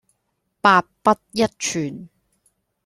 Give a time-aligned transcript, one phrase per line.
[0.03, 0.05] 百不
[1.31, 2.09] 一存